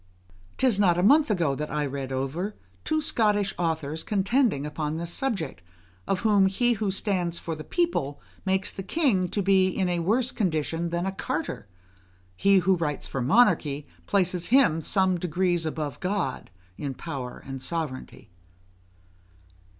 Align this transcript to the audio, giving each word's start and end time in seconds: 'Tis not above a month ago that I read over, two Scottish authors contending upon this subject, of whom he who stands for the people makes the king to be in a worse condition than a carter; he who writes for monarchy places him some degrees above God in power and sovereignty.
'Tis 0.57 0.79
not 0.79 0.93
above 0.97 1.05
a 1.05 1.07
month 1.07 1.29
ago 1.29 1.53
that 1.53 1.69
I 1.69 1.85
read 1.85 2.11
over, 2.11 2.55
two 2.83 3.01
Scottish 3.01 3.53
authors 3.59 4.01
contending 4.03 4.65
upon 4.65 4.97
this 4.97 5.13
subject, 5.13 5.61
of 6.07 6.21
whom 6.21 6.47
he 6.47 6.73
who 6.73 6.89
stands 6.89 7.37
for 7.37 7.53
the 7.53 7.63
people 7.63 8.19
makes 8.43 8.73
the 8.73 8.81
king 8.81 9.27
to 9.29 9.43
be 9.43 9.67
in 9.67 9.87
a 9.87 9.99
worse 9.99 10.31
condition 10.31 10.89
than 10.89 11.05
a 11.05 11.11
carter; 11.11 11.67
he 12.35 12.57
who 12.57 12.77
writes 12.77 13.05
for 13.07 13.21
monarchy 13.21 13.85
places 14.07 14.47
him 14.47 14.81
some 14.81 15.19
degrees 15.19 15.67
above 15.67 15.99
God 15.99 16.49
in 16.79 16.95
power 16.95 17.43
and 17.45 17.61
sovereignty. 17.61 18.31